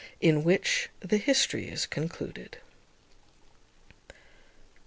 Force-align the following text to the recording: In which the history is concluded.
In 0.19 0.43
which 0.43 0.89
the 0.99 1.17
history 1.19 1.69
is 1.69 1.85
concluded. 1.85 2.57